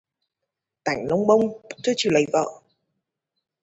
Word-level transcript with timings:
Tánh 0.83 1.05
lông 1.09 1.27
bông, 1.27 1.41
chưa 1.83 1.93
chịu 1.95 2.11
lấy 2.11 2.25
vợ 2.33 2.45